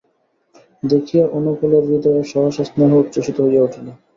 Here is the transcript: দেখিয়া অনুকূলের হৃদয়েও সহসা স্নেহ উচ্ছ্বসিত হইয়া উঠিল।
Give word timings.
দেখিয়া 0.83 1.25
অনুকূলের 1.37 1.83
হৃদয়েও 1.89 2.29
সহসা 2.31 2.63
স্নেহ 2.69 2.91
উচ্ছ্বসিত 3.01 3.37
হইয়া 3.45 3.65
উঠিল। 3.67 3.87